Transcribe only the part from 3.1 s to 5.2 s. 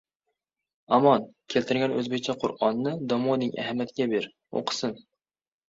domoding Ahmatga ber, o‘qisin…